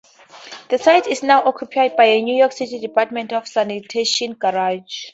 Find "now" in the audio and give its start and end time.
1.21-1.43